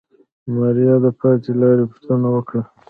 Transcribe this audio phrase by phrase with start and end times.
[0.55, 2.61] ماريا د پاتې لارې پوښتنه وکړه.